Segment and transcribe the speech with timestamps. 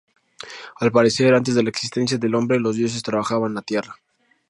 [0.79, 3.97] Al parecer, antes de la existencia del hombre, los dioses trabajaban la tierra.